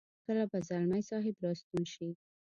[0.25, 2.09] کله به ځلمی صاحب را ستون شي.